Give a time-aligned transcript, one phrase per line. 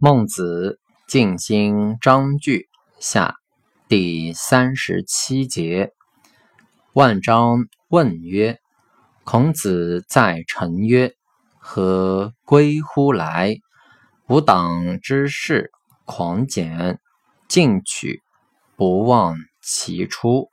[0.00, 0.78] 孟子
[1.08, 2.68] 尽心章句
[3.00, 3.34] 下
[3.88, 5.90] 第三十七节。
[6.92, 8.60] 万章问曰
[9.26, 11.14] ：“孔子在臣曰
[11.58, 13.56] ：‘何归乎来？
[14.28, 15.72] 吾党之士，
[16.04, 17.00] 狂简，
[17.48, 18.22] 进取，
[18.76, 20.48] 不忘其初。’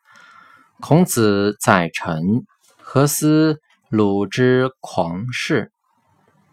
[0.82, 3.60] 孔子在臣，何思
[3.90, 5.72] 鲁之狂士？”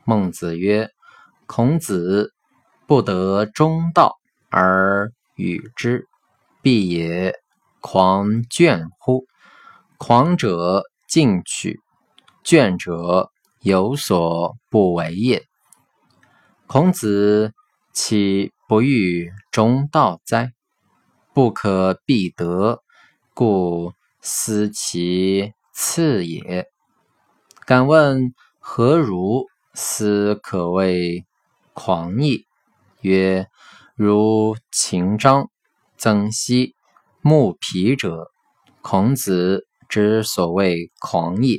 [0.04, 0.90] 孟子曰
[1.48, 2.31] ：“孔子
[2.92, 4.18] 不得中道
[4.50, 6.08] 而与之，
[6.60, 7.32] 必也
[7.80, 9.24] 狂倦乎？
[9.96, 11.80] 狂者进取，
[12.44, 15.42] 倦者有所不为也。
[16.66, 17.54] 孔子
[17.94, 20.52] 岂不欲中道哉？
[21.32, 22.82] 不可必得，
[23.32, 26.66] 故思其次也。
[27.64, 31.24] 敢问何如？”斯可谓
[31.72, 32.44] 狂也。
[33.02, 33.48] 曰：
[33.96, 35.50] 如秦章、
[35.98, 36.72] 曾皙、
[37.20, 38.30] 木皮者，
[38.80, 41.58] 孔子之所谓狂也。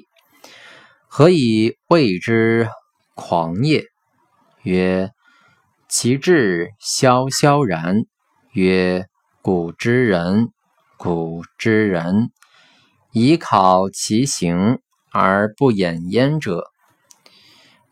[1.07, 2.69] 何以谓之
[3.13, 3.83] 狂也？
[4.61, 5.11] 曰：
[5.89, 7.97] 其志萧萧然。
[8.53, 9.05] 曰：
[9.41, 10.47] 古之人，
[10.95, 12.31] 古之人，
[13.11, 14.79] 以考其行
[15.11, 16.63] 而不掩焉者。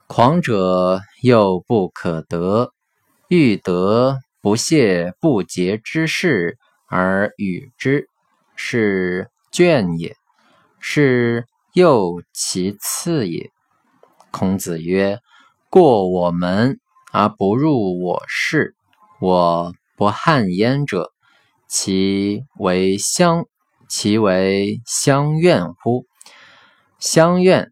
[0.07, 2.71] 狂者又不可得，
[3.33, 6.57] 欲得不懈不竭之事
[6.89, 8.09] 而与之，
[8.57, 10.17] 是倦也，
[10.81, 13.49] 是又其次也。
[14.31, 15.21] 孔子曰
[15.71, 16.81] ：“过我门
[17.13, 18.75] 而不入我室，
[19.21, 21.13] 我不汗焉者，
[21.69, 23.45] 其为乡，
[23.87, 26.05] 其为乡怨乎？
[26.99, 27.71] 乡怨，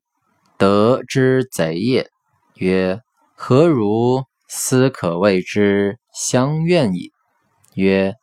[0.58, 2.10] 得之贼也。”
[2.56, 3.02] 曰：
[3.36, 7.14] 何如斯可谓之相怨矣？
[7.75, 8.16] 曰：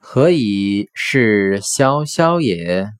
[0.00, 2.90] 何以是萧萧也？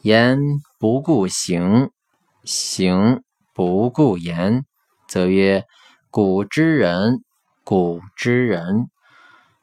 [0.00, 0.38] 言
[0.78, 1.90] 不顾行，
[2.44, 3.22] 行
[3.52, 4.64] 不顾言，
[5.06, 5.66] 则曰
[6.10, 7.22] 古之人，
[7.62, 8.88] 古之人。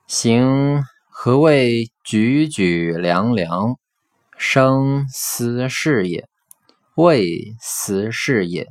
[0.05, 3.75] 行何谓举举凉凉？
[4.37, 6.27] 生斯事也，
[6.93, 8.67] 未斯事也，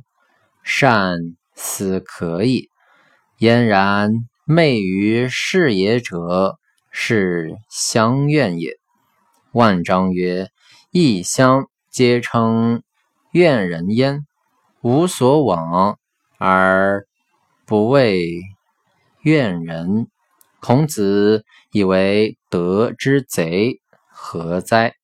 [0.63, 1.17] 善。
[1.57, 2.69] 斯可以，
[3.37, 4.11] 嫣然
[4.45, 6.57] 昧于事也者，
[6.89, 8.77] 是相怨也。
[9.51, 10.47] 万章曰
[10.89, 12.81] ：“异乡皆称
[13.31, 14.25] 怨人焉，
[14.81, 15.99] 无所往
[16.37, 17.05] 而
[17.65, 18.41] 不为
[19.21, 20.07] 怨人。”
[20.61, 24.95] 孔子以为德之贼，何哉？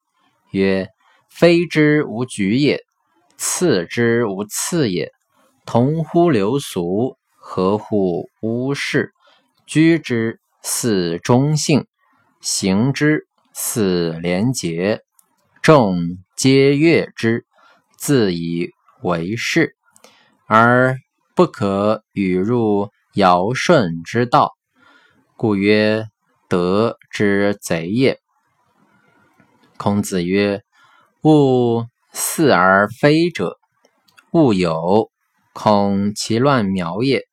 [0.52, 0.88] 曰
[1.28, 2.80] ：“非之无举也，
[3.36, 5.12] 次之无次也。”
[5.66, 7.18] 同乎流俗，
[7.54, 9.12] 合乎污事。
[9.68, 11.86] 居之似忠信，
[12.40, 15.02] 行之似廉洁。
[15.62, 17.46] 众皆悦之，
[17.98, 18.70] 自以
[19.04, 19.76] 为是，
[20.46, 20.96] 而
[21.36, 24.54] 不可与入尧舜之道，
[25.36, 26.06] 故曰
[26.48, 28.18] 德之贼也。
[29.76, 30.62] 孔子曰
[31.24, 33.58] ：“物似而非者，
[34.32, 35.12] 物有。”
[35.54, 37.26] 恐其乱苗也，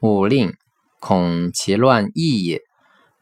[0.00, 0.52] 勿令；
[0.98, 2.62] 恐其乱义也，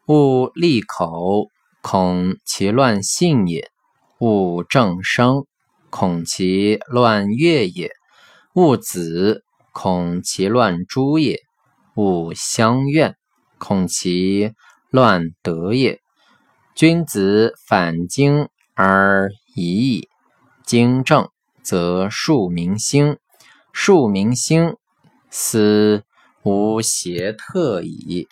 [0.07, 1.49] 勿利口；
[1.83, 3.71] 恐其乱性也，
[4.21, 5.45] 勿正声；
[5.91, 7.91] 恐其乱乐也，
[8.55, 11.41] 勿子；恐其乱诸也，
[11.97, 13.15] 勿相怨；
[13.59, 14.53] 恐其
[14.91, 16.01] 乱德也。
[16.77, 20.09] 君子反经而已矣，
[20.65, 21.29] 经正
[21.61, 23.19] 则庶民兴。
[23.73, 24.77] 庶民兴，
[25.29, 26.05] 思
[26.49, 28.27] 无邪特矣。